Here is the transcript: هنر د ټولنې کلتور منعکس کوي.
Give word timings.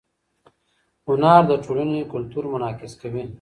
هنر 1.05 1.41
د 1.49 1.51
ټولنې 1.65 2.01
کلتور 2.13 2.43
منعکس 2.53 2.91
کوي. 3.01 3.23